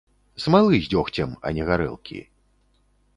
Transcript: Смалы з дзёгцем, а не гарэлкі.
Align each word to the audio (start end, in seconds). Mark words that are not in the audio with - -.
Смалы 0.43 0.79
з 0.85 0.87
дзёгцем, 0.93 1.35
а 1.49 1.51
не 1.57 1.63
гарэлкі. 1.69 2.17